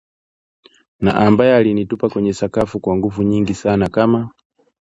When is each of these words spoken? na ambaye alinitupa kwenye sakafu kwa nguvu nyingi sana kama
na 0.99 1.15
ambaye 1.15 1.55
alinitupa 1.55 2.09
kwenye 2.09 2.33
sakafu 2.33 2.79
kwa 2.79 2.97
nguvu 2.97 3.23
nyingi 3.23 3.53
sana 3.55 3.89
kama 3.89 4.31